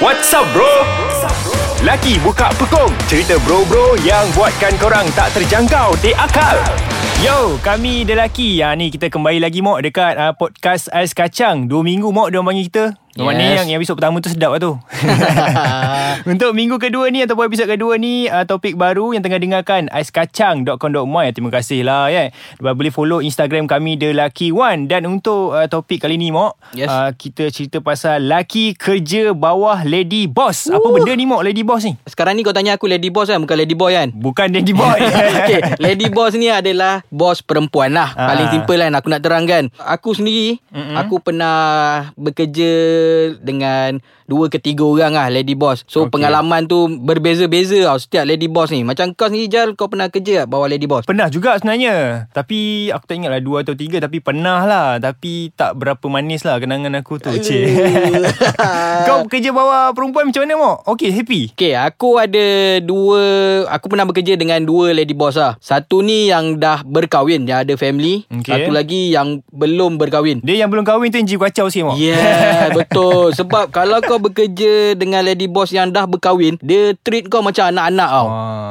What's 0.00 0.32
up 0.32 0.48
bro? 0.56 0.64
Laki 1.84 2.16
buka 2.24 2.48
pekong. 2.56 2.88
Cerita 3.04 3.36
bro-bro 3.44 4.00
yang 4.00 4.24
buatkan 4.32 4.72
korang 4.80 5.04
tak 5.12 5.28
terjangkau 5.36 5.92
di 6.00 6.16
akal. 6.16 6.56
Yo, 7.20 7.60
kami 7.60 8.08
lelaki. 8.08 8.64
Yang 8.64 8.74
ni 8.80 8.86
kita 8.88 9.12
kembali 9.12 9.44
lagi 9.44 9.60
Mok 9.60 9.84
Dekat 9.84 10.16
uh, 10.16 10.32
podcast 10.32 10.88
Ais 10.88 11.12
Kacang. 11.12 11.68
Dua 11.68 11.84
minggu 11.84 12.08
Mok 12.16 12.32
Diorang 12.32 12.48
panggil 12.48 12.72
kita 12.72 12.96
Yes. 13.18 13.26
Mana 13.26 13.42
yang, 13.42 13.66
yang 13.66 13.82
episod 13.82 13.98
pertama 13.98 14.22
tu 14.22 14.30
sedap 14.30 14.54
lah 14.54 14.62
tu 14.62 14.78
Untuk 16.30 16.54
minggu 16.54 16.78
kedua 16.78 17.10
ni 17.10 17.26
Ataupun 17.26 17.50
episod 17.50 17.66
kedua 17.66 17.98
ni 17.98 18.30
uh, 18.30 18.46
Topik 18.46 18.78
baru 18.78 19.10
yang 19.10 19.26
tengah 19.26 19.42
dengarkan 19.42 19.90
Aiskacang.com.my 19.90 21.26
Terima 21.34 21.50
kasih 21.50 21.82
lah 21.82 22.06
ya. 22.06 22.30
Yeah. 22.30 22.70
Boleh 22.70 22.94
follow 22.94 23.18
Instagram 23.18 23.66
kami 23.66 23.98
The 23.98 24.14
Lucky 24.14 24.54
One 24.54 24.86
Dan 24.86 25.10
untuk 25.10 25.58
uh, 25.58 25.66
topik 25.66 26.06
kali 26.06 26.22
ni 26.22 26.30
Mok 26.30 26.54
yes. 26.78 26.86
uh, 26.86 27.10
Kita 27.10 27.50
cerita 27.50 27.82
pasal 27.82 28.30
Laki 28.30 28.78
kerja 28.78 29.34
bawah 29.34 29.82
Lady 29.82 30.30
Boss 30.30 30.70
Apa 30.70 30.94
benda 30.94 31.10
ni 31.10 31.26
Mok 31.26 31.42
Lady 31.42 31.66
Boss 31.66 31.82
ni? 31.82 31.98
Sekarang 32.06 32.38
ni 32.38 32.46
kau 32.46 32.54
tanya 32.54 32.78
aku 32.78 32.86
Lady 32.86 33.10
Boss 33.10 33.26
kan 33.26 33.42
Bukan 33.42 33.58
Lady 33.58 33.74
Boy 33.74 33.98
kan? 33.98 34.14
Bukan 34.14 34.54
Lady 34.54 34.70
Boy 34.70 35.02
okay. 35.42 35.82
Lady 35.82 36.14
Boss 36.14 36.38
ni 36.38 36.46
adalah 36.46 37.02
Boss 37.10 37.42
perempuan 37.42 37.90
lah 37.90 38.14
uh. 38.14 38.30
Paling 38.30 38.54
simple 38.54 38.78
kan 38.78 38.94
Aku 38.94 39.10
nak 39.10 39.26
terangkan 39.26 39.66
Aku 39.82 40.14
sendiri 40.14 40.62
Mm-mm. 40.70 40.94
Aku 40.94 41.18
pernah 41.18 42.14
Bekerja 42.14 42.99
dengan 43.40 43.98
dua 44.30 44.46
ke 44.46 44.62
tiga 44.62 44.86
orang 44.86 45.18
lah 45.18 45.26
lady 45.26 45.58
boss. 45.58 45.82
So 45.90 46.06
okay. 46.06 46.14
pengalaman 46.14 46.70
tu 46.70 46.86
berbeza-beza 47.02 47.82
tau 47.82 47.98
setiap 47.98 48.22
lady 48.22 48.46
boss 48.46 48.70
ni. 48.70 48.86
Macam 48.86 49.10
kau 49.18 49.26
sendiri 49.26 49.50
Jal 49.50 49.74
kau 49.74 49.90
pernah 49.90 50.06
kerja 50.06 50.46
tak 50.46 50.48
bawah 50.54 50.70
lady 50.70 50.86
boss? 50.86 51.10
Pernah 51.10 51.26
juga 51.26 51.58
sebenarnya. 51.58 52.26
Tapi 52.30 52.90
aku 52.94 53.04
tak 53.10 53.14
ingat 53.18 53.30
lah 53.34 53.42
dua 53.42 53.66
atau 53.66 53.74
tiga 53.74 53.98
tapi 53.98 54.22
pernah 54.22 54.62
lah. 54.62 55.02
Tapi 55.02 55.50
tak 55.58 55.74
berapa 55.74 56.06
manis 56.06 56.46
lah 56.46 56.62
kenangan 56.62 56.94
aku 57.02 57.18
tu. 57.18 57.34
Cik. 57.34 57.66
kau 59.10 59.26
kerja 59.26 59.50
bawah 59.50 59.90
perempuan 59.90 60.30
macam 60.30 60.46
mana 60.46 60.54
Mok? 60.54 60.76
Okay 60.94 61.10
happy? 61.10 61.50
Okay 61.58 61.74
aku 61.74 62.22
ada 62.22 62.78
dua 62.78 63.22
aku 63.66 63.90
pernah 63.90 64.06
bekerja 64.06 64.38
dengan 64.38 64.62
dua 64.62 64.94
lady 64.94 65.12
boss 65.12 65.34
lah. 65.34 65.58
Satu 65.58 66.06
ni 66.06 66.30
yang 66.30 66.62
dah 66.62 66.86
berkahwin 66.86 67.50
yang 67.50 67.66
ada 67.66 67.74
family. 67.74 68.22
Okay. 68.30 68.54
Satu 68.54 68.70
lagi 68.70 69.10
yang 69.10 69.42
belum 69.50 69.98
berkahwin. 69.98 70.38
Dia 70.46 70.62
yang 70.62 70.70
belum 70.70 70.86
kahwin 70.86 71.10
tu 71.10 71.18
yang 71.18 71.26
jiwa 71.26 71.50
kacau 71.50 71.66
sikit 71.66 71.90
Mok. 71.90 71.96
Yeah 71.98 72.60
betul. 72.78 73.32
Sebab 73.34 73.72
kalau 73.72 73.98
kau 74.04 74.19
bekerja 74.20 74.94
dengan 74.94 75.24
lady 75.24 75.50
boss 75.50 75.72
yang 75.72 75.90
dah 75.90 76.04
berkahwin, 76.04 76.60
dia 76.60 76.94
treat 77.00 77.26
kau 77.26 77.40
macam 77.40 77.72
anak-anak 77.72 78.08
tau. 78.08 78.28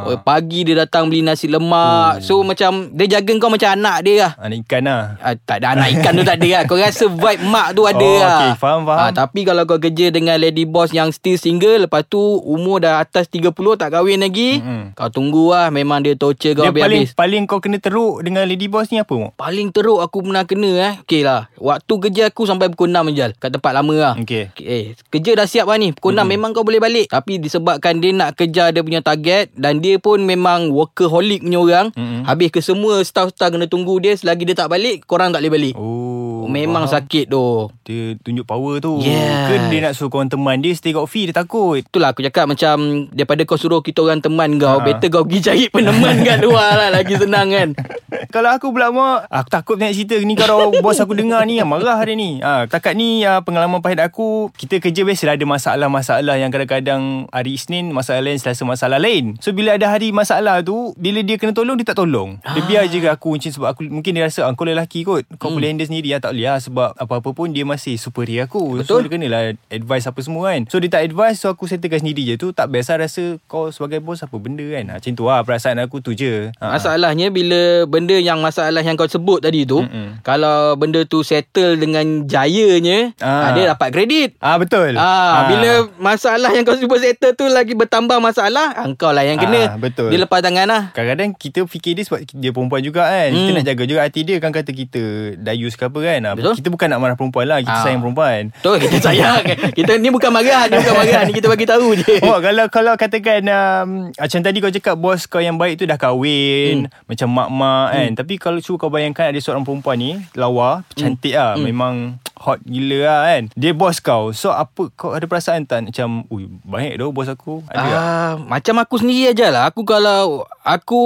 Oh, 0.09 0.17
pagi 0.21 0.63
dia 0.63 0.75
datang 0.85 1.11
beli 1.11 1.25
nasi 1.25 1.49
lemak. 1.49 2.23
Oh. 2.23 2.23
So 2.23 2.33
macam 2.45 2.93
dia 2.95 3.19
jaga 3.19 3.33
kau 3.41 3.51
macam 3.51 3.69
anak 3.75 3.97
dia 4.05 4.15
lah. 4.23 4.31
Anak 4.39 4.57
ikan 4.65 4.81
lah. 4.85 5.01
Ah, 5.19 5.35
tak 5.35 5.61
ada 5.61 5.75
anak 5.75 5.87
ikan 5.99 6.11
tu 6.15 6.23
tak 6.23 6.37
ada 6.39 6.49
lah. 6.49 6.61
Kau 6.69 6.77
rasa 6.77 7.05
vibe 7.09 7.43
mak 7.49 7.67
tu 7.73 7.83
ada 7.89 7.97
oh, 8.05 8.17
lah. 8.21 8.39
Okay, 8.39 8.51
faham, 8.61 8.81
faham. 8.85 8.99
Ah, 9.01 9.11
tapi 9.11 9.41
kalau 9.41 9.63
kau 9.65 9.81
kerja 9.81 10.13
dengan 10.13 10.37
lady 10.37 10.69
boss 10.69 10.93
yang 10.93 11.09
still 11.09 11.35
single, 11.35 11.89
lepas 11.89 12.05
tu 12.05 12.19
umur 12.45 12.83
dah 12.83 13.01
atas 13.01 13.25
30 13.31 13.49
tak 13.53 13.89
kahwin 13.89 14.21
lagi, 14.21 14.61
mm-hmm. 14.61 14.93
kau 14.93 15.09
tunggu 15.09 15.55
lah. 15.55 15.67
Memang 15.73 16.05
dia 16.05 16.13
torture 16.13 16.53
kau 16.53 16.69
paling, 16.69 16.85
habis-habis. 16.85 17.17
Paling 17.17 17.43
kau 17.49 17.57
kena 17.57 17.81
teruk 17.81 18.21
dengan 18.21 18.45
lady 18.45 18.69
boss 18.69 18.93
ni 18.93 19.01
apa? 19.01 19.33
Paling 19.33 19.73
teruk 19.73 19.99
aku 20.03 20.21
pernah 20.21 20.43
kena 20.45 20.71
eh. 20.77 20.93
Okay 21.01 21.25
lah. 21.25 21.49
Waktu 21.57 21.93
kerja 22.09 22.23
aku 22.29 22.45
sampai 22.45 22.69
pukul 22.69 22.93
6 22.93 23.17
je. 23.17 23.27
Kat 23.39 23.49
tempat 23.49 23.71
lama 23.73 23.95
lah. 23.97 24.13
Okay. 24.21 24.53
okay. 24.53 24.65
Eh, 24.69 24.83
kerja 25.09 25.31
dah 25.39 25.47
siap 25.47 25.71
lah 25.71 25.79
ni 25.79 25.95
Pukul 25.95 26.19
mm-hmm. 26.19 26.27
6 26.27 26.33
memang 26.35 26.49
kau 26.51 26.67
boleh 26.67 26.83
balik 26.83 27.07
Tapi 27.07 27.39
disebabkan 27.39 28.03
dia 28.03 28.11
nak 28.11 28.35
kejar 28.35 28.75
dia 28.75 28.83
punya 28.83 28.99
target 28.99 29.55
Dan 29.55 29.79
dia 29.79 29.95
pun 29.95 30.19
memang 30.19 30.75
workaholic 30.75 31.39
punya 31.39 31.59
orang 31.63 31.87
mm-hmm. 31.95 32.27
Habis 32.27 32.49
ke 32.51 32.59
semua 32.59 32.99
staff-staff 32.99 33.55
kena 33.55 33.71
tunggu 33.71 33.95
dia 34.03 34.19
Selagi 34.19 34.43
dia 34.43 34.59
tak 34.59 34.67
balik 34.67 35.07
Korang 35.07 35.31
tak 35.31 35.39
boleh 35.39 35.53
balik 35.55 35.75
Oh 35.79 36.28
Memang 36.47 36.87
faham. 36.87 36.95
sakit 37.01 37.25
tu. 37.27 37.67
Dia 37.83 38.15
tunjuk 38.21 38.45
power 38.45 38.79
tu. 38.79 39.01
Yeah. 39.01 39.49
Ke 39.49 39.55
dia 39.73 39.79
nak 39.83 39.97
suruh 39.97 40.13
korang 40.13 40.29
teman? 40.29 40.61
Dia 40.61 40.77
Stay 40.77 40.93
got 40.93 41.09
fee 41.09 41.27
dia 41.27 41.35
takut. 41.35 41.81
Itulah 41.81 42.13
aku 42.13 42.23
cakap 42.23 42.47
macam 42.47 43.09
Daripada 43.11 43.41
kau 43.43 43.57
suruh 43.57 43.81
kita 43.81 44.05
orang 44.05 44.21
teman 44.21 44.61
kau 44.61 44.79
ha. 44.79 44.85
Better 44.85 45.09
kau 45.09 45.25
pergi 45.25 45.39
cari 45.43 45.65
peneman 45.73 46.21
kat 46.27 46.39
luar 46.45 46.77
lah. 46.77 46.89
Lagi 46.93 47.17
senang 47.17 47.49
kan. 47.49 47.69
Kalau 48.33 48.53
aku 48.53 48.69
pula 48.69 48.93
mak 48.93 49.25
Aku 49.27 49.49
takut 49.49 49.75
nak 49.81 49.91
cerita. 49.91 50.21
Ni 50.21 50.37
Kalau 50.37 50.69
bos 50.85 51.01
aku 51.01 51.17
dengar 51.17 51.41
ni 51.49 51.57
Marah 51.65 51.97
hari 51.97 52.13
ni. 52.13 52.37
Ha, 52.45 52.69
Takat 52.69 52.93
ni 52.93 53.25
uh, 53.25 53.41
pengalaman 53.41 53.81
pahit 53.81 53.97
aku 53.97 54.53
Kita 54.53 54.77
kerja 54.77 55.01
biasa 55.01 55.33
ada 55.33 55.45
masalah-masalah 55.49 56.37
Yang 56.37 56.51
kadang-kadang 56.53 57.25
Hari 57.33 57.51
Isnin 57.57 57.89
Masalah 57.89 58.21
lain 58.21 58.37
Selasa 58.37 58.63
masalah 58.69 59.01
lain. 59.01 59.41
So 59.41 59.49
bila 59.51 59.75
ada 59.75 59.89
hari 59.89 60.13
masalah 60.13 60.61
tu 60.61 60.93
Bila 60.93 61.25
dia 61.25 61.41
kena 61.41 61.57
tolong 61.57 61.73
Dia 61.75 61.89
tak 61.89 62.05
tolong. 62.05 62.37
Dia 62.43 62.61
biar 62.69 62.83
je 62.85 63.01
aku 63.09 63.33
Macam 63.33 63.49
sebab 63.49 63.67
aku 63.73 63.81
Mungkin 63.89 64.13
dia 64.13 64.29
rasa 64.29 64.45
Kau 64.59 64.67
lelaki 64.67 65.07
kot. 65.07 65.23
Kau 65.39 65.49
hmm. 65.49 65.55
boleh 65.55 65.67
handle 65.71 65.87
sendiri. 65.87 66.11
Ya, 66.11 66.19
Tak 66.19 66.28
boleh 66.31 66.45
lah 66.47 66.59
Sebab 66.59 66.89
apa-apa 66.95 67.29
pun 67.31 67.49
Dia 67.49 67.65
masih 67.65 67.95
superior 67.95 68.45
aku. 68.45 68.81
Betul. 68.81 68.85
So 68.85 69.03
dia 69.03 69.09
kenalah 69.11 69.43
Advice 69.69 70.05
apa 70.07 70.19
semua 70.21 70.53
kan. 70.53 70.61
So 70.69 70.77
dia 70.79 70.89
tak 70.89 71.03
advice 71.05 71.41
So 71.41 71.51
aku 71.51 71.65
settlekan 71.65 72.01
sendiri 72.01 72.23
je 72.25 72.35
tu. 72.37 72.51
Tak 72.51 72.69
biasa 72.69 72.99
rasa 72.99 73.37
Kau 73.45 73.69
sebagai 73.69 73.99
bos 73.99 74.21
Apa 74.21 74.35
benda 74.39 74.63
kan. 74.63 74.85
Ha, 74.89 74.93
Macam 75.01 75.11
tu 75.13 75.23
lah 75.27 75.41
Perasaan 75.43 75.77
aku 75.81 75.99
tu 75.99 76.11
je. 76.13 76.49
Ha. 76.61 76.77
Masalahnya 76.77 77.29
Bila 77.29 77.85
benda 77.85 78.15
yang 78.15 78.39
Masalah 78.39 78.81
yang 78.81 78.95
kau 78.95 79.09
sebut 79.09 79.43
tadi 79.43 79.67
tu 79.67 79.83
Mm-mm. 79.83 80.23
Kalau 80.23 80.73
benda 80.79 81.03
tu 81.03 81.21
settle 81.21 81.75
Dengan 81.75 82.23
jayanya 82.25 83.11
ha. 83.19 83.51
Ha, 83.51 83.57
Dia 83.57 83.75
dapat 83.75 83.89
kredit. 83.91 84.39
Ah 84.39 84.55
ha, 84.55 84.57
Betul. 84.61 84.95
Ha, 84.95 85.07
ha. 85.09 85.39
Bila 85.49 85.69
masalah 85.99 86.53
yang 86.55 86.63
kau 86.63 86.77
sebut 86.77 86.99
settle 87.01 87.35
tu 87.35 87.45
Lagi 87.49 87.73
bertambah 87.75 88.17
masalah 88.21 88.85
Engkau 88.85 89.11
lah 89.11 89.25
yang 89.27 89.37
kena. 89.41 89.75
Ha, 89.75 89.77
Betul. 89.77 90.13
Dia 90.13 90.19
lepas 90.23 90.39
tangan 90.39 90.65
lah. 90.69 90.83
Kadang-kadang 90.95 91.35
kita 91.35 91.65
fikir 91.65 91.97
dia 91.97 92.03
Sebab 92.07 92.23
dia 92.29 92.51
perempuan 92.53 92.81
juga 92.81 93.05
kan. 93.07 93.29
Hmm. 93.31 93.37
Kita 93.49 93.51
nak 93.59 93.65
jaga 93.65 93.83
juga 93.83 93.99
hati 94.05 94.21
dia 94.23 94.37
Kan 94.39 94.51
kata 94.55 94.71
kita 94.71 95.01
Dayus 95.39 95.75
ke 95.75 95.89
apa 95.89 95.99
kan 95.99 96.18
Betul. 96.35 96.53
Kita 96.59 96.69
bukan 96.71 96.87
nak 96.91 96.99
marah 96.99 97.15
perempuan 97.15 97.45
lah 97.47 97.59
Kita 97.63 97.79
ha. 97.79 97.83
sayang 97.85 98.01
perempuan. 98.03 98.41
Betul 98.51 98.75
kita 98.83 98.97
sayang. 99.11 99.43
Kita 99.73 99.91
ni 99.97 100.09
bukan 100.11 100.29
marah 100.31 100.67
Ni 100.67 100.75
bukan 100.81 100.95
marah 100.95 101.21
Ni 101.27 101.31
kita 101.35 101.47
bagi 101.47 101.65
tahu 101.65 101.87
je. 101.95 102.05
Oh, 102.29 102.37
Kalau 102.43 102.65
kalau 102.69 102.93
katakan 102.99 103.41
um, 103.47 103.89
Macam 104.13 104.39
tadi 104.43 104.57
kau 104.59 104.71
cakap 104.71 104.95
Bos 104.99 105.25
kau 105.25 105.41
yang 105.41 105.55
baik 105.55 105.79
tu 105.79 105.85
dah 105.87 105.95
kahwin 105.95 106.85
hmm. 106.87 107.07
Macam 107.07 107.27
mak-mak 107.31 107.87
kan. 107.95 108.09
Hmm. 108.11 108.17
Tapi 108.19 108.33
kalau 108.35 108.59
cuba 108.59 108.75
kau 108.87 108.91
bayangkan 108.91 109.31
Ada 109.31 109.39
seorang 109.39 109.63
perempuan 109.63 109.97
ni 109.97 110.11
Lawa 110.35 110.83
Cantik 110.93 111.33
hmm. 111.33 111.39
lah 111.39 111.51
hmm. 111.55 111.65
Memang 111.65 111.95
hot 112.39 112.59
gila 112.63 112.99
lah 113.03 113.19
kan. 113.35 113.43
Dia 113.55 113.71
bos 113.75 113.99
kau. 113.99 114.31
So 114.35 114.51
apa 114.51 114.91
Kau 114.95 115.15
ada 115.15 115.25
perasaan 115.25 115.67
tak 115.67 115.89
Macam 115.91 116.27
Ui 116.31 116.47
baik 116.67 116.99
dah 116.99 117.09
bos 117.11 117.29
aku. 117.31 117.63
Ada 117.71 117.87
uh, 117.87 118.31
Macam 118.47 118.75
aku 118.83 118.95
sendiri 118.99 119.31
aja 119.31 119.51
lah 119.51 119.63
Aku 119.71 119.87
kalau 119.87 120.43
Aku 120.69 121.01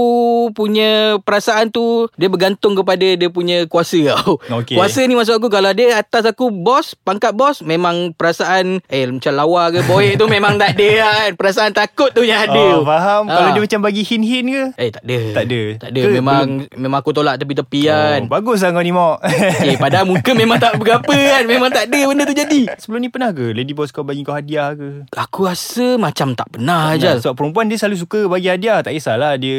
punya 0.51 1.15
perasaan 1.23 1.71
tu 1.71 2.11
Dia 2.19 2.27
bergantung 2.27 2.75
kepada 2.75 3.15
Dia 3.15 3.31
punya 3.31 3.63
kuasa 3.71 3.95
tau. 4.11 4.43
Okay. 4.63 4.75
Kuasa 4.75 5.07
ni 5.07 5.15
maksud 5.15 5.39
aku 5.39 5.47
Kalau 5.47 5.71
dia 5.71 5.95
atas 5.95 6.27
aku 6.27 6.51
Bos 6.51 6.99
Pangkat 6.99 7.31
bos 7.31 7.63
Memang 7.63 8.11
perasaan 8.11 8.83
Eh 8.91 9.07
macam 9.07 9.33
lawa 9.33 9.71
ke 9.71 9.79
Boy 9.87 10.19
tu 10.19 10.25
memang 10.27 10.57
tak 10.57 10.75
ada 10.79 10.89
kan. 11.05 11.29
Perasaan 11.37 11.71
takut 11.75 12.09
tu 12.11 12.25
yang 12.25 12.49
ada. 12.49 12.65
Oh 12.79 12.83
faham. 12.83 13.29
Uh. 13.29 13.35
Kalau 13.35 13.49
dia 13.53 13.61
macam 13.63 13.79
bagi 13.85 14.01
hint-hint 14.01 14.47
ke? 14.49 14.63
Eh 14.79 14.89
tak 14.89 15.03
ada. 15.05 15.17
Tak 15.31 15.43
ada. 15.47 15.61
Tak 15.79 15.89
ada. 15.93 16.01
Ke, 16.01 16.09
Memang 16.17 16.47
belum. 16.65 16.79
Memang 16.81 16.97
aku 16.99 17.11
tolak 17.13 17.35
tepi-tepi 17.37 17.81
kan. 17.87 18.19
oh, 18.25 18.29
Bagus 18.31 18.59
lah 18.65 18.69
kau 18.73 18.83
ni 18.83 18.91
Mok. 18.91 19.17
Eh 19.69 19.77
padahal 19.79 20.05
muka 20.09 20.31
memang 20.33 20.57
tak 20.59 20.75
berapa 20.81 21.13
kan. 21.13 21.43
Memang 21.45 21.69
tak 21.71 21.87
ada 21.91 21.99
benda 22.09 22.23
tu 22.25 22.35
jadi. 22.35 22.61
Sebelum 22.81 22.99
ni 22.99 23.09
pernah 23.13 23.29
ke 23.31 23.53
Lady 23.53 23.71
boss 23.71 23.93
kau 23.93 24.03
bagi 24.03 24.25
kau 24.25 24.35
hadiah 24.35 24.73
ke? 24.73 25.07
Aku 25.13 25.47
rasa 25.47 25.95
macam 25.95 26.33
tak 26.33 26.47
pernah 26.57 26.93
je 26.97 27.07
Sebab 27.23 27.33
perempuan 27.37 27.69
dia 27.69 27.77
selalu 27.79 27.97
suka 28.01 28.19
bagi 28.27 28.49
hadiah. 28.49 28.81
Tak 28.81 28.91
kisahlah 28.91 29.37
dia 29.37 29.52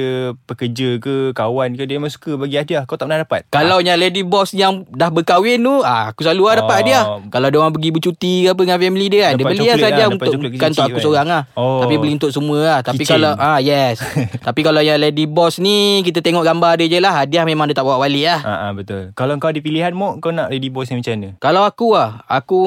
pekerja 0.47 0.99
ke 0.99 1.35
Kawan 1.35 1.75
ke 1.79 1.85
Dia 1.89 1.97
memang 1.99 2.13
suka 2.13 2.37
bagi 2.37 2.57
hadiah 2.59 2.83
Kau 2.85 2.99
tak 2.99 3.07
pernah 3.07 3.23
dapat 3.23 3.47
Kalau 3.49 3.79
yang 3.81 3.99
lady 3.99 4.27
boss 4.27 4.53
yang 4.53 4.85
dah 4.91 5.09
berkahwin 5.09 5.63
tu 5.63 5.81
ah, 5.83 6.13
Aku 6.13 6.27
selalu 6.27 6.43
lah 6.47 6.55
dapat 6.65 6.75
oh. 6.75 6.79
hadiah 6.81 7.05
Kalau 7.31 7.49
dia 7.51 7.59
orang 7.63 7.75
pergi 7.75 7.91
bercuti 7.95 8.35
ke 8.45 8.49
apa 8.53 8.61
Dengan 8.61 8.79
family 8.81 9.07
dia 9.09 9.21
kan 9.21 9.33
Dia 9.39 9.45
beli 9.45 9.67
lah 9.67 9.77
hadiah 9.79 10.09
untuk 10.11 10.33
Bukan 10.35 10.69
untuk 10.75 10.85
aku 10.85 10.99
kan. 10.99 11.05
seorang 11.05 11.29
lah 11.29 11.43
oh. 11.57 11.81
Tapi 11.87 11.95
beli 12.01 12.13
untuk 12.19 12.33
semua 12.35 12.59
lah 12.61 12.79
Tapi 12.83 13.03
Kitchen. 13.03 13.21
kalau 13.21 13.33
ah 13.39 13.59
Yes 13.63 14.03
Tapi 14.47 14.61
kalau 14.61 14.81
yang 14.83 14.99
lady 14.99 15.25
boss 15.25 15.63
ni 15.63 16.03
Kita 16.03 16.21
tengok 16.21 16.45
gambar 16.45 16.83
dia 16.83 16.87
je 16.91 16.99
lah 16.99 17.13
Hadiah 17.25 17.45
memang 17.47 17.71
dia 17.71 17.77
tak 17.79 17.87
bawa 17.87 18.03
balik 18.03 18.25
lah 18.27 18.41
ah, 18.43 18.53
ah, 18.69 18.71
Betul 18.75 19.15
Kalau 19.15 19.37
kau 19.39 19.51
ada 19.51 19.61
pilihan 19.63 19.93
Mok 19.95 20.21
Kau 20.21 20.31
nak 20.35 20.51
lady 20.51 20.69
boss 20.69 20.91
ni 20.91 21.01
macam 21.01 21.13
mana 21.17 21.29
Kalau 21.39 21.63
aku 21.63 21.87
lah 21.95 22.23
Aku 22.27 22.59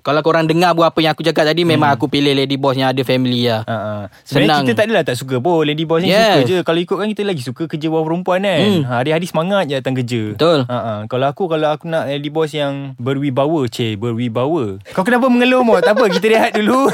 Kalau 0.00 0.20
korang 0.22 0.46
dengar 0.46 0.72
Apa 0.74 0.98
yang 1.02 1.12
aku 1.12 1.26
cakap 1.26 1.44
tadi 1.48 1.62
hmm. 1.66 1.74
Memang 1.74 1.90
aku 1.92 2.06
pilih 2.06 2.32
lady 2.32 2.56
boss 2.56 2.78
Yang 2.78 2.96
ada 2.96 3.02
family 3.02 3.40
lah 3.50 3.62
uh-uh. 3.66 4.02
Senang 4.22 4.64
kita 4.64 4.84
tak 4.84 4.84
adalah 4.90 5.04
tak 5.04 5.16
suka 5.16 5.40
pun 5.42 5.66
Lady 5.66 5.84
boss 5.88 6.04
ni 6.04 6.12
yes. 6.12 6.38
suka 6.38 6.42
je 6.46 6.57
Kalau 6.66 6.80
ikutkan 6.80 7.08
kita 7.10 7.22
lagi 7.26 7.42
suka 7.44 7.68
Kerja 7.68 7.86
bawah 7.92 8.06
perempuan 8.08 8.42
kan. 8.42 8.58
Hmm. 8.60 8.82
Ha, 8.86 8.92
hari-hari 9.02 9.26
semangat 9.28 9.68
je 9.68 9.74
datang 9.78 9.94
kerja. 9.94 10.22
Betul. 10.34 10.60
Uh-uh. 10.64 10.98
Kalau 11.06 11.26
aku 11.28 11.44
Kalau 11.46 11.68
aku 11.70 11.84
nak 11.86 12.08
lady 12.08 12.30
boss 12.32 12.56
yang 12.56 12.96
Berwibawa 12.96 13.68
Cik 13.68 14.00
Berwibawa. 14.00 14.80
Kau 14.96 15.04
kenapa 15.04 15.28
mengeluh 15.28 15.62
Mok? 15.62 15.84
Tak 15.84 15.94
apa 15.94 16.04
kita 16.10 16.26
rehat 16.32 16.52
dulu. 16.56 16.88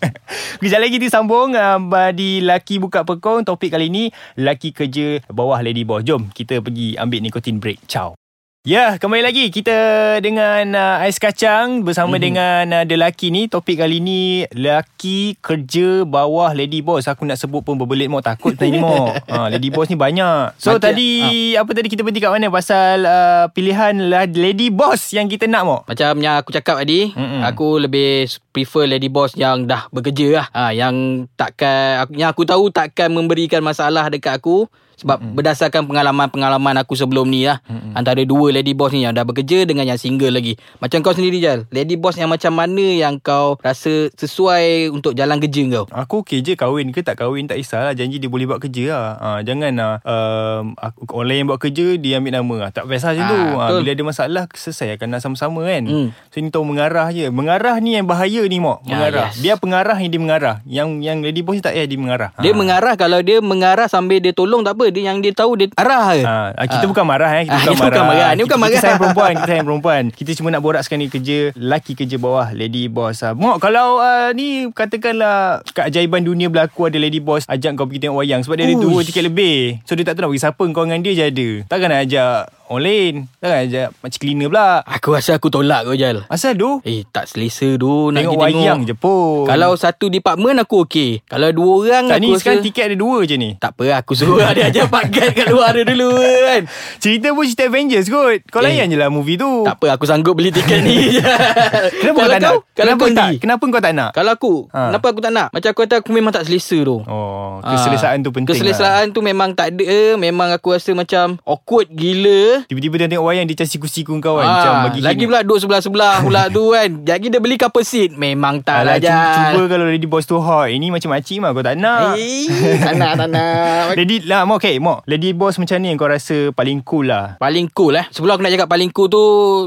Kejap 0.64 0.80
lagi 0.80 0.96
kita 0.96 1.12
sambung 1.12 1.52
uh, 1.52 2.10
Di 2.16 2.40
Laki 2.40 2.80
Buka 2.80 3.04
Pekong. 3.04 3.44
Topik 3.44 3.74
kali 3.74 3.92
ni 3.92 4.08
Laki 4.40 4.72
kerja 4.72 5.20
bawah 5.28 5.60
lady 5.60 5.84
boss. 5.84 6.02
Jom 6.02 6.32
kita 6.32 6.64
pergi 6.64 6.96
ambil 6.96 7.20
nikotin 7.20 7.60
break. 7.60 7.84
Ciao 7.84 8.23
Ya, 8.64 8.96
kembali 8.96 9.20
lagi 9.20 9.52
kita 9.52 9.76
dengan 10.24 10.72
uh, 10.72 11.04
Ais 11.04 11.20
Kacang 11.20 11.84
bersama 11.84 12.16
mm-hmm. 12.16 12.24
dengan 12.24 12.64
uh, 12.72 12.84
The 12.88 12.96
Lucky 12.96 13.28
ni. 13.28 13.44
Topik 13.44 13.76
kali 13.76 14.00
ni 14.00 14.48
laki 14.56 15.36
kerja 15.36 16.08
bawah 16.08 16.48
Lady 16.56 16.80
Boss. 16.80 17.04
Aku 17.04 17.28
nak 17.28 17.36
sebut 17.36 17.60
pun 17.60 17.76
berbelit 17.76 18.08
mau 18.08 18.24
takut 18.24 18.56
tadi 18.56 18.80
mau. 18.80 19.12
Ha, 19.28 19.52
Lady 19.52 19.68
Boss 19.68 19.92
ni 19.92 20.00
banyak. 20.00 20.56
So 20.56 20.80
Macam, 20.80 20.96
tadi 20.96 21.10
ha. 21.52 21.60
apa 21.60 21.76
tadi 21.76 21.92
kita 21.92 22.00
berhenti 22.00 22.24
kat 22.24 22.32
mana 22.32 22.48
pasal 22.48 23.04
uh, 23.04 23.44
pilihan 23.52 23.92
Lady 24.32 24.72
Boss 24.72 25.12
yang 25.12 25.28
kita 25.28 25.44
nak 25.44 25.62
mau? 25.68 25.84
Macam 25.84 26.16
yang 26.24 26.40
aku 26.40 26.48
cakap 26.56 26.80
tadi, 26.80 27.12
mm-hmm. 27.12 27.44
aku 27.44 27.84
lebih 27.84 28.32
prefer 28.48 28.88
Lady 28.88 29.12
Boss 29.12 29.36
yang 29.36 29.68
dah 29.68 29.92
bekerja 29.92 30.40
lah. 30.40 30.46
Ha, 30.56 30.72
yang 30.72 31.28
takkan 31.36 32.08
yang 32.16 32.32
aku 32.32 32.48
tahu 32.48 32.72
takkan 32.72 33.12
memberikan 33.12 33.60
masalah 33.60 34.08
dekat 34.08 34.40
aku 34.40 34.72
sebab 34.98 35.18
mm-hmm. 35.20 35.34
berdasarkan 35.36 35.82
pengalaman-pengalaman 35.86 36.74
aku 36.80 36.94
sebelum 36.94 37.26
ni 37.28 37.46
lah 37.46 37.60
mm-hmm. 37.66 37.92
Antara 37.94 38.20
dua 38.26 38.50
lady 38.50 38.74
boss 38.74 38.90
ni 38.90 39.06
yang 39.06 39.14
dah 39.14 39.22
bekerja 39.22 39.62
dengan 39.64 39.86
yang 39.86 39.98
single 40.00 40.34
lagi. 40.34 40.58
Macam 40.82 40.98
kau 41.00 41.14
sendiri 41.14 41.38
Jal 41.38 41.66
Lady 41.70 41.94
boss 41.94 42.18
yang 42.18 42.28
macam 42.28 42.50
mana 42.54 42.82
yang 42.82 43.22
kau 43.22 43.54
rasa 43.62 44.10
sesuai 44.18 44.90
untuk 44.90 45.14
jalan 45.14 45.38
kerja 45.38 45.62
kau? 45.70 45.84
Aku 45.94 46.26
okey 46.26 46.42
je 46.42 46.52
kahwin 46.58 46.90
ke 46.90 47.06
tak 47.06 47.22
kahwin 47.22 47.46
tak 47.46 47.62
kisahlah. 47.62 47.94
Janji 47.94 48.18
dia 48.18 48.26
boleh 48.26 48.50
buat 48.50 48.58
kerja 48.58 48.84
lah. 48.90 49.06
Ha, 49.14 49.28
Jangan 49.46 49.72
lah 49.78 49.94
um, 50.02 50.74
Orang 51.14 51.28
lain 51.30 51.46
buat 51.46 51.62
kerja 51.62 51.94
dia 51.94 52.18
ambil 52.18 52.34
nama. 52.42 52.56
Lah 52.66 52.70
Tak 52.74 52.90
biasa 52.90 53.14
macam 53.14 53.24
ha, 53.24 53.30
tu 53.30 53.38
ha, 53.38 53.64
Bila 53.78 53.90
ada 53.94 54.02
masalah 54.04 54.44
selesai. 54.50 54.98
Akan 54.98 55.14
nak 55.14 55.22
sama-sama 55.22 55.62
kan? 55.64 55.82
Mm. 55.86 56.08
So 56.34 56.36
ni 56.42 56.50
tahu 56.50 56.66
mengarah 56.66 57.08
je. 57.14 57.30
Mengarah 57.30 57.78
ni 57.78 57.94
yang 57.94 58.06
bahaya 58.10 58.42
ni 58.50 58.58
mok. 58.58 58.82
Ya, 58.84 58.98
Mengarah. 58.98 59.28
yes. 59.30 59.38
Biar 59.38 59.56
pengarah 59.62 59.96
yang 60.02 60.10
dia 60.10 60.20
mengarah. 60.20 60.56
Yang 60.66 60.88
yang 61.00 61.18
lady 61.22 61.40
boss 61.46 61.56
ni 61.58 61.62
tak 61.62 61.78
payah 61.78 61.86
dia 61.86 61.98
mengarah. 61.98 62.30
Dia 62.42 62.52
ha. 62.52 62.58
mengarah. 62.58 62.94
Kalau 62.98 63.20
dia 63.22 63.38
mengarah 63.38 63.86
sambil 63.86 64.18
dia 64.18 64.34
tolong 64.34 64.66
tak 64.66 64.74
apa 64.74 64.83
apa 64.84 64.92
dia 64.92 65.02
yang 65.08 65.18
dia 65.24 65.32
tahu 65.32 65.56
dia 65.56 65.72
arah 65.80 66.12
ke. 66.12 66.20
Ha, 66.28 66.62
kita 66.68 66.84
ha. 66.84 66.90
bukan 66.92 67.04
marah 67.08 67.32
eh. 67.40 67.44
Kita 67.48 67.56
ha, 67.56 67.64
bukan, 67.72 67.80
marah. 67.80 67.88
bukan 67.88 68.04
marah. 68.04 68.30
Ini 68.36 68.42
bukan 68.44 68.58
marah. 68.60 68.72
Kita 68.74 68.84
sayang 68.84 69.00
perempuan, 69.00 69.30
kita 69.32 69.48
sayang 69.56 69.66
perempuan. 69.66 70.02
Kita 70.12 70.30
cuma 70.36 70.48
nak 70.52 70.60
borak 70.60 70.82
sekarang 70.84 71.00
ni 71.00 71.08
kerja 71.08 71.38
laki 71.56 71.92
kerja 71.96 72.16
bawah 72.20 72.52
lady 72.52 72.84
boss. 72.92 73.24
Ha. 73.24 73.32
Mok 73.32 73.56
kalau 73.64 74.04
uh, 74.04 74.28
ni 74.36 74.68
katakanlah 74.76 75.64
keajaiban 75.72 76.20
dunia 76.20 76.52
berlaku 76.52 76.92
ada 76.92 77.00
lady 77.00 77.24
boss 77.24 77.48
ajak 77.48 77.80
kau 77.80 77.88
pergi 77.88 78.04
tengok 78.04 78.20
wayang 78.20 78.44
sebab 78.44 78.60
dia 78.60 78.68
Uish. 78.68 78.76
ada 78.76 78.84
dua 78.84 79.00
tiket 79.00 79.24
lebih. 79.24 79.56
So 79.88 79.96
dia 79.96 80.04
tak 80.04 80.20
tahu 80.20 80.28
nak 80.28 80.30
pergi 80.36 80.44
siapa 80.44 80.62
kau 80.76 80.84
dengan 80.84 81.00
dia 81.00 81.12
je 81.16 81.24
ada. 81.24 81.48
Takkan 81.64 81.88
nak 81.88 82.00
ajak 82.04 82.32
Lain 82.74 83.28
Jangan 83.38 83.58
ajak 83.68 83.88
Macam 84.00 84.18
cleaner 84.18 84.48
pula 84.48 84.68
Aku 84.88 85.08
rasa 85.12 85.36
aku 85.36 85.48
tolak 85.52 85.84
kau 85.84 85.94
Jal 85.94 86.24
Asal 86.32 86.56
tu? 86.56 86.80
Eh 86.82 87.04
tak 87.06 87.28
selesa 87.28 87.76
tu 87.76 88.08
Nak 88.10 88.24
tengok 88.24 88.40
wayang 88.40 88.80
je 88.88 88.94
pun 88.96 89.44
Kalau 89.44 89.76
satu 89.76 90.08
department 90.08 90.64
aku 90.64 90.88
okey 90.88 91.20
Kalau 91.28 91.52
dua 91.52 91.72
orang 91.84 92.04
tak 92.08 92.18
aku 92.18 92.24
ni 92.24 92.28
rasa... 92.32 92.40
sekarang 92.40 92.60
tiket 92.64 92.84
ada 92.90 92.96
dua 92.96 93.18
je 93.28 93.36
ni 93.36 93.50
Tak 93.60 93.76
apa 93.76 94.00
aku 94.00 94.12
suruh 94.16 94.40
dia 94.56 94.72
ajak 94.72 94.88
Pak 94.94 95.04
Gat 95.12 95.30
kat 95.36 95.46
luar 95.52 95.76
dia 95.76 95.84
dulu 95.84 96.16
kan 96.16 96.62
Cerita 97.02 97.30
pun 97.36 97.44
cerita 97.44 97.64
Avengers 97.68 98.06
kot 98.08 98.38
Kau 98.48 98.60
eh, 98.64 98.72
layan 98.72 98.88
je 98.88 98.96
lah 98.96 99.08
movie 99.12 99.36
tu 99.36 99.68
Tak 99.68 99.76
apa 99.80 99.86
aku 100.00 100.04
sanggup 100.08 100.34
beli 100.38 100.48
tiket 100.48 100.80
ni 100.80 101.20
Kenapa 102.00 102.16
kau 102.16 102.30
tak 102.32 102.40
nak? 102.40 102.54
Kenapa, 102.72 103.04
tak? 103.12 103.28
Kenapa 103.40 103.64
kau 103.68 103.82
tak 103.82 103.94
nak? 103.94 104.10
Kalau 104.16 104.32
aku 104.32 104.52
ha. 104.72 104.88
Kenapa 104.88 105.06
aku 105.12 105.20
tak 105.20 105.32
nak? 105.36 105.48
Macam 105.52 105.68
aku 105.68 105.80
kata 105.84 105.94
aku 106.00 106.10
memang 106.16 106.32
tak 106.32 106.48
selesa 106.48 106.78
tu 106.80 106.96
Oh 107.04 107.60
Keselesaan 107.60 108.18
ha. 108.20 108.24
tu 108.24 108.30
penting 108.32 108.56
Keselesaan 108.56 109.04
lah. 109.10 109.14
tu 109.14 109.20
memang 109.20 109.52
tak 109.52 109.76
ada 109.76 110.16
Memang 110.16 110.48
aku 110.54 110.72
rasa 110.74 110.96
macam 110.96 111.36
Awkward 111.44 111.92
gila 111.92 112.53
Tiba-tiba 112.70 112.94
dia 113.02 113.06
tengok 113.10 113.26
wayang 113.26 113.46
dia 113.50 113.54
macam 113.58 113.68
siku-siku 113.68 114.12
kau 114.22 114.38
kan. 114.38 114.46
Ha, 114.46 114.52
macam 114.54 114.72
bagi 114.90 115.00
lagi 115.02 115.24
pula 115.26 115.40
duduk 115.42 115.58
sebelah-sebelah 115.66 116.14
pula 116.22 116.42
tu 116.52 116.70
kan. 116.70 116.88
Jadi 117.02 117.26
dia 117.32 117.40
beli 117.42 117.56
couple 117.58 117.82
seat. 117.82 118.14
Memang 118.14 118.62
tak 118.62 118.86
Alah, 118.86 118.96
lah 118.96 118.98
cuba, 119.02 119.30
cuba 119.50 119.62
kalau 119.74 119.86
Lady 119.90 120.06
Boss 120.06 120.24
tu 120.28 120.38
hot. 120.38 120.70
Ini 120.70 120.94
macam 120.94 121.10
makcik 121.10 121.38
mah 121.42 121.50
kau 121.50 121.64
tak 121.64 121.76
nak. 121.78 122.14
Eh, 122.14 122.46
tak 122.78 122.94
nak, 122.94 123.12
tak 123.18 123.28
nak. 123.30 123.84
Lady 123.98 124.22
lah, 124.24 124.46
mau 124.46 124.62
okay, 124.62 124.78
mau. 124.78 125.02
Lady 125.10 125.34
Boss 125.34 125.58
macam 125.58 125.76
ni 125.82 125.90
kau 125.98 126.06
rasa 126.06 126.54
paling 126.54 126.84
cool 126.86 127.10
lah. 127.10 127.40
Paling 127.42 127.66
cool 127.74 127.98
eh. 127.98 128.06
Sebelum 128.14 128.38
aku 128.38 128.42
nak 128.46 128.52
cakap 128.54 128.68
paling 128.70 128.90
cool 128.94 129.08
tu, 129.10 129.24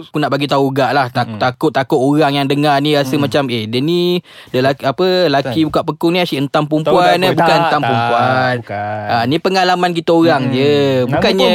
aku 0.07 0.18
nak 0.22 0.31
bagi 0.31 0.48
tahu 0.48 0.72
gak 0.72 0.92
lah. 0.95 1.12
Tak, 1.12 1.25
hmm. 1.28 1.39
Takut 1.42 1.72
takut 1.74 2.00
orang 2.00 2.38
yang 2.38 2.48
dengar 2.48 2.78
ni 2.80 2.94
rasa 2.95 3.16
hmm. 3.16 3.24
macam 3.24 3.44
eh 3.51 3.63
dia 3.68 3.80
ni 3.84 4.19
dia 4.51 4.62
laki, 4.63 4.84
apa 4.84 5.06
laki 5.28 5.60
buka 5.68 5.81
pekung 5.84 6.16
ni 6.16 6.19
asyik 6.24 6.48
entam 6.48 6.66
perempuan 6.66 7.19
eh. 7.22 7.31
Bukan 7.36 7.57
entam 7.68 7.81
perempuan. 7.81 8.56
Bukan. 8.63 9.06
Ha, 9.07 9.16
ni 9.25 9.38
pengalaman 9.42 9.92
kita 9.92 10.12
orang 10.13 10.50
hmm. 10.50 10.54
je. 10.54 10.72
Bukannya 11.07 11.51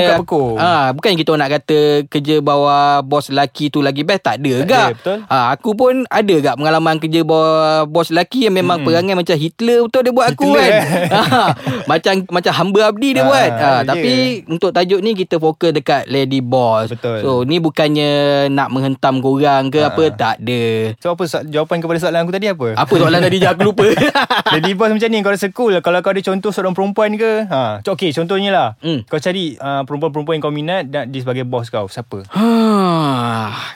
ah 0.58 0.61
ha, 0.61 0.88
bukan 0.94 1.12
kita 1.22 1.38
nak 1.38 1.50
kata 1.54 2.10
kerja 2.10 2.42
bawah 2.42 2.98
bos 3.06 3.30
lelaki 3.30 3.70
tu 3.70 3.78
lagi 3.78 4.02
best 4.02 4.26
tak 4.26 4.42
ada 4.42 4.66
gak. 4.66 4.88
Betul. 4.98 5.19
Ha, 5.30 5.54
aku 5.54 5.70
pun 5.78 6.02
ada 6.10 6.34
gak 6.42 6.58
pengalaman 6.58 6.98
kerja 6.98 7.22
bawah 7.22 7.86
bos 7.86 8.10
lelaki 8.10 8.50
yang 8.50 8.58
memang 8.58 8.82
hmm. 8.82 8.86
perangai 8.90 9.14
macam 9.14 9.38
Hitler 9.38 9.86
betul 9.86 10.02
dia 10.02 10.10
buat 10.10 10.26
Hitler, 10.34 10.42
aku 10.42 10.48
kan. 10.58 10.66
Eh. 10.66 10.82
ha, 11.14 11.40
macam 11.90 12.12
macam 12.26 12.52
hamba 12.58 12.80
abdi 12.90 13.08
dia 13.14 13.22
ha, 13.22 13.28
buat. 13.30 13.50
Ha, 13.54 13.62
yeah. 13.62 13.78
tapi 13.86 14.12
untuk 14.50 14.74
tajuk 14.74 14.98
ni 14.98 15.14
kita 15.14 15.38
fokus 15.38 15.70
dekat 15.70 16.10
lady 16.10 16.42
boss. 16.42 16.90
Betul. 16.90 17.19
So 17.22 17.30
ni 17.46 17.62
bukannya 17.62 18.10
nak 18.50 18.74
menghentam 18.74 19.22
korang 19.22 19.70
ke 19.70 19.78
ha. 19.78 19.94
apa 19.94 20.02
tak 20.10 20.42
ada. 20.42 20.96
So 20.98 21.14
apa 21.14 21.22
jawapan 21.46 21.78
kepada 21.78 21.98
soalan 22.02 22.26
aku 22.26 22.34
tadi 22.34 22.50
apa? 22.50 22.74
Apa 22.74 22.94
soalan 22.98 23.22
tadi 23.22 23.38
je 23.38 23.46
aku 23.46 23.62
lupa. 23.62 23.86
lady 24.58 24.74
boss 24.74 24.90
macam 24.90 25.06
ni 25.06 25.22
kau 25.22 25.30
rasa 25.30 25.48
cool 25.54 25.78
kalau 25.78 26.02
kau 26.02 26.10
ada 26.10 26.19
contoh 26.19 26.50
seorang 26.50 26.74
perempuan 26.74 27.14
ke? 27.14 27.46
Ha, 27.46 27.86
okey 27.86 28.10
contohnya 28.10 28.50
lah. 28.50 28.69
Hmm. 28.82 29.06
Kau 29.06 29.22
cari 29.22 29.54
uh, 29.54 29.86
perempuan-perempuan 29.86 30.40
yang 30.40 30.44
kau 30.44 30.54
minat 30.54 30.88
dan 30.88 31.12
dia 31.12 31.20
sebagai 31.20 31.44
bos 31.44 31.69
kau 31.69 31.87
siapa? 31.87 32.25
Ha. 32.32 32.49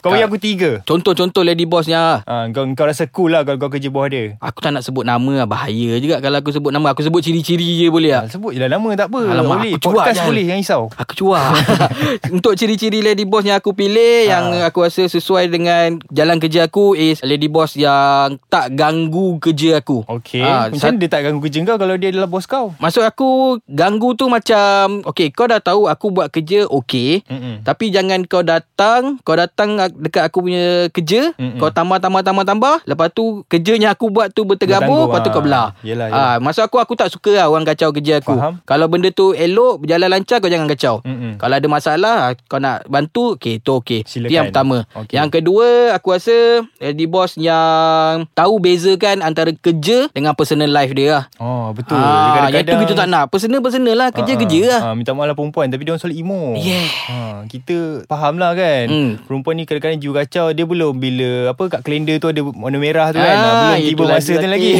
Kau 0.02 0.10
bagi 0.12 0.24
aku 0.24 0.38
tiga. 0.38 0.70
Contoh-contoh 0.82 1.42
lady 1.42 1.64
bossnya. 1.66 2.22
Ha, 2.26 2.50
kau, 2.50 2.66
kau 2.74 2.86
rasa 2.86 3.08
cool 3.10 3.34
lah 3.34 3.42
kalau 3.42 3.58
kau 3.58 3.70
kerja 3.70 3.88
bawah 3.90 4.08
dia. 4.10 4.34
Aku 4.42 4.58
tak 4.62 4.74
nak 4.74 4.82
sebut 4.82 5.06
nama 5.06 5.44
lah. 5.44 5.46
Bahaya 5.46 5.98
juga 6.02 6.18
kalau 6.18 6.38
aku 6.42 6.50
sebut 6.50 6.70
nama. 6.74 6.92
Aku 6.92 7.02
sebut 7.06 7.22
ciri-ciri 7.22 7.80
je 7.80 7.86
boleh 7.88 8.12
lah. 8.12 8.26
Ha, 8.26 8.32
sebut 8.32 8.56
je 8.56 8.60
lah 8.60 8.70
nama 8.72 8.88
tak 8.98 9.08
apa. 9.12 9.20
Alamak, 9.22 9.58
boleh. 9.62 9.72
Aku 9.78 9.94
Podcast 9.94 10.20
boleh 10.26 10.44
yang 10.44 10.58
risau. 10.58 10.90
Aku 10.98 11.12
cuak. 11.14 11.54
Untuk 12.36 12.58
ciri-ciri 12.58 13.00
lady 13.00 13.28
boss 13.28 13.46
yang 13.46 13.58
aku 13.62 13.76
pilih. 13.76 14.26
Ha. 14.26 14.30
Yang 14.36 14.44
aku 14.66 14.78
rasa 14.86 15.02
sesuai 15.06 15.48
dengan 15.52 16.02
jalan 16.10 16.42
kerja 16.42 16.66
aku 16.66 16.98
is 16.98 17.22
lady 17.22 17.46
boss 17.46 17.78
yang 17.78 18.42
tak 18.50 18.74
ganggu 18.74 19.38
kerja 19.38 19.78
aku. 19.78 20.02
Okay. 20.20 20.42
Ha, 20.42 20.68
macam 20.74 20.98
dia 20.98 21.08
tak 21.08 21.22
ganggu 21.30 21.40
kerja 21.44 21.62
kau 21.62 21.78
kalau 21.78 21.94
dia 21.94 22.10
adalah 22.10 22.26
bos 22.26 22.46
kau? 22.50 22.74
Maksud 22.82 23.06
aku 23.06 23.60
ganggu 23.70 24.18
tu 24.18 24.26
macam 24.26 25.06
okay 25.06 25.30
kau 25.30 25.46
dah 25.46 25.62
tahu 25.62 25.86
aku 25.86 26.10
buat 26.10 26.28
kerja 26.34 26.66
okay. 26.66 27.22
Mm-mm. 27.30 27.62
Tapi 27.62 27.94
jangan 27.94 28.26
kau 28.26 28.42
datang 28.42 29.05
kau 29.22 29.36
datang 29.38 29.78
dekat 29.96 30.28
aku 30.28 30.44
punya 30.44 30.90
kerja 30.92 31.32
Mm-mm. 31.38 31.58
kau 31.58 31.72
tambah 31.72 31.98
tambah 31.98 32.22
tambah 32.22 32.44
tambah 32.44 32.74
lepas 32.84 33.08
tu 33.14 33.42
kerjanya 33.48 33.96
aku 33.96 34.12
buat 34.12 34.30
tu 34.30 34.44
bertergabur 34.44 35.08
lepas 35.08 35.20
tu 35.24 35.30
kau 35.32 35.42
belah 35.42 35.72
yelah, 35.82 36.12
yelah. 36.12 36.36
Ha, 36.36 36.42
masa 36.42 36.68
aku 36.68 36.78
aku 36.78 36.94
tak 36.98 37.08
suka 37.08 37.32
lah 37.32 37.46
orang 37.48 37.64
kacau 37.64 37.90
kerja 37.90 38.20
aku 38.20 38.36
Faham. 38.36 38.60
kalau 38.68 38.86
benda 38.86 39.08
tu 39.10 39.32
elok 39.32 39.82
berjalan 39.82 40.08
lancar 40.12 40.38
kau 40.42 40.50
jangan 40.52 40.68
kacau 40.68 41.00
Mm-mm. 41.02 41.40
kalau 41.40 41.54
ada 41.56 41.68
masalah 41.70 42.16
kau 42.46 42.60
nak 42.60 42.84
bantu 42.86 43.40
okey 43.40 43.58
tu 43.62 43.80
okey 43.80 44.04
itu 44.04 44.30
yang 44.30 44.52
pertama 44.52 44.84
okay. 44.92 45.16
yang 45.18 45.32
kedua 45.32 45.96
aku 45.96 46.14
rasa 46.14 46.62
di 46.78 47.04
boss 47.08 47.40
yang 47.40 48.28
tahu 48.36 48.60
bezakan 48.60 49.24
antara 49.24 49.50
kerja 49.56 50.12
dengan 50.12 50.36
personal 50.36 50.70
life 50.70 50.92
dia 50.92 51.08
lah 51.08 51.24
oh 51.40 51.65
betul. 51.72 51.96
Ha, 51.96 52.52
yang 52.52 52.66
tu 52.66 52.76
kita 52.86 52.94
tak 52.94 53.08
nak. 53.08 53.24
Personal 53.30 53.60
personal 53.64 53.94
lah. 53.96 54.08
Kerja 54.12 54.34
ha, 54.34 54.40
kerja 54.42 54.60
lah. 54.66 54.80
Ha, 54.86 54.88
minta 54.92 55.16
maaf 55.16 55.32
lah 55.32 55.36
perempuan. 55.38 55.72
Tapi 55.72 55.82
dia 55.82 55.90
orang 55.94 56.02
selalu 56.02 56.16
emo. 56.20 56.42
Yeah. 56.58 56.86
ha, 57.10 57.16
kita 57.48 58.06
faham 58.06 58.36
lah 58.36 58.52
kan. 58.52 58.84
Mm. 58.86 59.10
perempuan 59.24 59.54
ni 59.56 59.64
kadang-kadang 59.64 59.98
jiwa 60.02 60.14
kacau. 60.22 60.46
Dia 60.52 60.64
belum 60.66 60.92
bila 61.00 61.56
apa 61.56 61.62
kat 61.78 61.80
kalender 61.86 62.20
tu 62.20 62.28
ada 62.28 62.40
warna 62.44 62.78
merah 62.78 63.08
tu 63.14 63.18
kan. 63.18 63.36
Ah, 63.36 63.54
belum 63.74 63.88
tiba 63.88 64.04
masa 64.06 64.32
tu 64.36 64.48
lagi. 64.48 64.72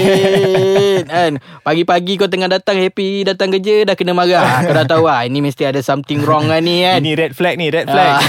kan. 1.10 1.30
Pagi-pagi 1.64 2.12
kau 2.20 2.28
tengah 2.28 2.50
datang 2.50 2.76
happy 2.76 3.24
datang 3.24 3.48
kerja 3.54 3.86
dah 3.88 3.94
kena 3.96 4.12
marah. 4.12 4.66
Kau 4.66 4.74
dah 4.74 4.86
tahu 4.86 5.04
ah 5.08 5.22
ini 5.24 5.40
mesti 5.40 5.64
ada 5.64 5.80
something 5.80 6.20
wrong 6.26 6.50
lah 6.50 6.60
ni 6.60 6.84
kan. 6.84 7.00
Ini 7.00 7.12
red 7.16 7.32
flag 7.32 7.56
ni 7.56 7.72
red 7.72 7.88
flag. 7.88 8.12
Ah. 8.18 8.22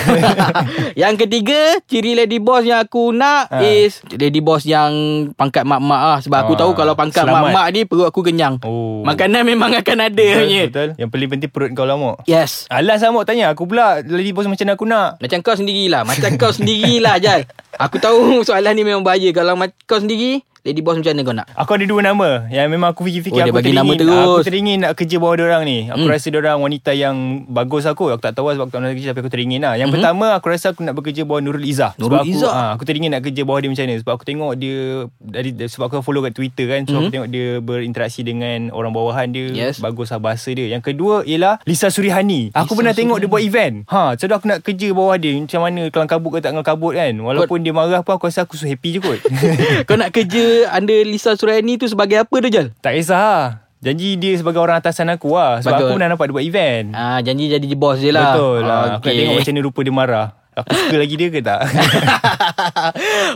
yang 1.02 1.20
ketiga 1.20 1.82
ciri 1.90 2.14
lady 2.16 2.40
boss 2.40 2.64
yang 2.64 2.80
aku 2.86 3.12
nak 3.12 3.52
ah. 3.52 3.60
is 3.66 4.00
lady 4.14 4.40
boss 4.40 4.64
yang 4.64 4.92
pangkat 5.36 5.68
mak-mak 5.68 6.00
ah 6.00 6.18
sebab 6.24 6.38
ah. 6.38 6.44
aku 6.46 6.54
tahu 6.56 6.72
kalau 6.78 6.94
pangkat 6.94 7.26
Selamat. 7.26 7.52
mak-mak 7.52 7.68
ni 7.74 7.82
perut 7.84 8.08
aku 8.08 8.22
kenyang 8.24 8.47
oh. 8.64 9.04
makanan 9.04 9.44
memang 9.44 9.76
akan 9.76 9.98
ada 10.08 10.16
betul, 10.16 10.40
punya. 10.48 10.64
betul. 10.72 10.90
Yang 10.96 11.10
paling 11.12 11.30
penting 11.36 11.52
perut 11.52 11.70
kau 11.76 11.84
mak 11.84 12.24
yes. 12.24 12.66
Alas 12.72 13.04
mak 13.04 13.28
tanya. 13.28 13.52
Aku 13.52 13.68
pula 13.68 14.00
lady 14.00 14.32
boss 14.32 14.48
macam 14.48 14.72
aku 14.72 14.88
nak? 14.88 15.20
Macam 15.20 15.44
kau 15.44 15.56
sendirilah. 15.60 16.08
Macam 16.08 16.32
kau 16.40 16.52
sendirilah 16.56 17.16
Jal 17.20 17.44
Aku 17.86 18.02
tahu 18.02 18.42
soalan 18.48 18.74
ni 18.74 18.88
memang 18.88 19.04
bahaya. 19.06 19.30
Kalau 19.36 19.54
kau 19.86 20.00
sendiri 20.00 20.42
Lady 20.66 20.82
boss 20.82 20.98
macam 20.98 21.14
mana 21.14 21.22
kau 21.22 21.36
nak? 21.36 21.48
Aku 21.54 21.72
ada 21.78 21.86
dua 21.86 22.02
nama. 22.02 22.30
Yang 22.50 22.68
memang 22.74 22.90
aku 22.92 23.06
fikir-fikir 23.06 23.42
oh, 23.42 23.46
Aku 23.46 23.56
bagi 23.56 23.72
teringin. 23.72 23.86
nama 23.86 23.94
terus. 23.94 24.26
Aku 24.42 24.44
teringin 24.48 24.78
nak 24.82 24.92
kerja 24.98 25.16
bawah 25.22 25.36
orang 25.38 25.64
ni. 25.64 25.80
Aku 25.94 26.06
hmm. 26.06 26.14
rasa 26.14 26.28
orang 26.34 26.58
wanita 26.62 26.92
yang 26.98 27.16
Bagus 27.48 27.86
aku. 27.86 28.10
Aku 28.10 28.22
tak 28.22 28.34
tahu 28.34 28.50
lah 28.50 28.54
sebab 28.58 28.66
aku 28.68 28.74
tak 28.74 28.82
nak 28.82 28.96
kerja 28.98 29.08
Tapi 29.14 29.20
aku 29.22 29.32
teringin 29.32 29.62
lah. 29.62 29.74
Yang 29.78 29.90
hmm. 29.90 29.96
pertama 30.00 30.26
Aku 30.38 30.48
rasa 30.50 30.66
aku 30.74 30.82
nak 30.82 30.96
bekerja 30.98 31.22
bawah 31.24 31.42
Nurul 31.44 31.66
Izzah. 31.66 31.94
Nurul 32.02 32.22
sebab 32.22 32.26
Izzah? 32.26 32.52
aku, 32.52 32.58
ha, 32.58 32.72
aku 32.74 32.84
teringin 32.88 33.10
nak 33.14 33.22
kerja 33.24 33.42
bawah 33.46 33.60
dia 33.62 33.70
macam 33.70 33.86
ni 33.86 33.96
Sebab 34.02 34.14
aku 34.18 34.26
tengok 34.26 34.52
dia 34.58 34.80
dari 35.22 35.50
Sebab 35.54 35.86
aku 35.88 35.96
follow 36.02 36.22
kat 36.26 36.34
Twitter 36.34 36.66
kan. 36.68 36.82
So 36.90 36.98
hmm. 36.98 37.00
aku 37.00 37.10
tengok 37.14 37.30
dia 37.30 37.48
berinteraksi 37.62 38.22
dengan 38.26 38.60
Orang 38.74 38.92
bawahan 38.92 39.30
dia. 39.30 39.48
Yes. 39.54 39.80
Bagus 39.80 40.10
lah 40.10 40.20
bahasa 40.20 40.50
dia. 40.52 40.68
Yang 40.68 40.94
kedua 40.94 41.22
ialah 41.24 41.62
Lisa 41.70 41.88
Surihani. 41.94 42.52
Aku 42.52 42.74
Lisa 42.74 42.78
pernah 42.82 42.94
Surihani. 42.94 43.00
tengok 43.08 43.18
dia 43.22 43.30
buat 43.30 43.44
event. 43.44 43.76
Ha, 43.88 44.02
So 44.18 44.26
aku 44.28 44.48
nak 44.50 44.60
kerja 44.66 44.88
bawah 44.92 45.16
dia. 45.16 45.34
Macam 45.38 45.62
mana 45.64 45.82
Kelang 45.88 46.10
kabut 46.10 46.32
ke 46.36 46.40
tak 46.44 46.52
kelang 46.52 46.68
kabut 46.68 46.94
kan. 46.98 47.14
Walaupun 47.14 47.58
But, 47.62 47.66
dia 47.66 47.74
marah 47.74 48.02
pun 48.04 48.18
Aku 48.18 48.26
rasa 48.28 48.44
aku 48.44 48.58
so 48.58 48.66
happy 48.66 48.98
je 48.98 49.00
kot. 49.00 49.20
Kau 49.88 49.96
nak 49.96 50.10
kerja 50.10 50.57
Under 50.66 50.98
Lisa 51.06 51.38
Suraini 51.38 51.78
tu 51.78 51.86
sebagai 51.86 52.26
apa 52.26 52.36
tu 52.42 52.50
Jal? 52.50 52.74
Tak 52.82 52.98
kisah 52.98 53.20
lah. 53.20 53.46
Janji 53.78 54.18
dia 54.18 54.34
sebagai 54.34 54.58
orang 54.58 54.82
atasan 54.82 55.14
aku 55.14 55.38
lah. 55.38 55.62
Sebab 55.62 55.78
Betul. 55.78 55.86
aku 55.86 55.96
pernah 56.02 56.10
nampak 56.10 56.26
dia 56.26 56.34
buat 56.34 56.46
event. 56.50 56.86
Ah, 56.98 57.22
janji 57.22 57.46
jadi 57.46 57.68
bos 57.78 58.02
je 58.02 58.10
lah. 58.10 58.34
Betul 58.34 58.60
lah. 58.66 58.80
Okay. 58.82 58.94
Aku 58.98 59.06
nak 59.06 59.14
tengok 59.14 59.36
macam 59.38 59.54
ni 59.54 59.62
rupa 59.62 59.80
dia 59.86 59.94
marah. 59.94 60.28
Aku 60.58 60.74
suka 60.74 60.98
lagi 60.98 61.14
dia 61.14 61.30
ke 61.30 61.46
tak? 61.46 61.62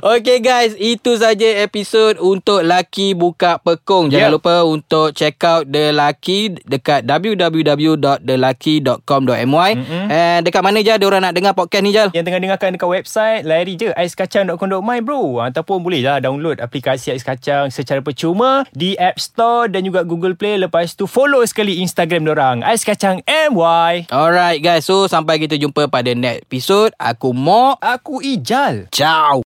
Okay 0.01 0.42
guys, 0.42 0.74
itu 0.82 1.13
saja 1.22 1.62
episod 1.62 2.18
untuk 2.18 2.66
Laki 2.66 3.13
Buka 3.13 3.62
Pekong. 3.62 4.10
Jangan 4.10 4.30
Yep. 4.32 4.36
lupa 4.38 4.63
untuk 4.66 5.13
check 5.13 5.38
out 5.46 5.70
The 5.70 5.94
Laki 5.94 6.58
dekat 6.66 7.06
www.thelaki.com.my 7.06 9.72
mm-hmm. 9.78 10.06
And 10.10 10.42
dekat 10.46 10.62
mana 10.66 10.82
je 10.82 10.94
orang 10.98 11.22
nak 11.25 11.34
dengar 11.38 11.54
podcast 11.54 11.84
ni 11.86 11.94
Jal? 11.94 12.10
Yang 12.13 12.25
tengah 12.32 12.40
dengarkan 12.42 12.74
dekat 12.78 12.90
website 12.90 13.46
Lari 13.46 13.75
je 13.78 13.94
aiskacang.com.my 13.94 15.00
bro 15.06 15.42
Ataupun 15.42 15.84
boleh 15.86 16.01
lah 16.01 16.20
download 16.22 16.60
aplikasi 16.62 17.12
Ais 17.13 17.24
Kacang 17.25 17.70
Secara 17.74 18.01
percuma 18.01 18.66
Di 18.74 18.98
App 18.98 19.20
Store 19.22 19.70
Dan 19.70 19.86
juga 19.86 20.04
Google 20.06 20.36
Play 20.38 20.58
Lepas 20.62 20.96
tu 20.98 21.08
follow 21.10 21.46
sekali 21.46 21.82
Instagram 21.82 22.25
dorang 22.25 22.63
Ais 22.66 22.84
Kacang 22.86 23.22
MY 23.25 24.08
Alright 24.13 24.62
guys, 24.63 24.86
so 24.88 25.08
sampai 25.10 25.40
kita 25.42 25.58
jumpa 25.58 25.88
pada 25.92 26.13
next 26.16 26.46
episode. 26.48 26.94
Aku 27.12 27.36
Mok. 27.36 27.84
Aku 27.84 28.24
Ijal 28.24 28.88
Ciao. 28.88 29.39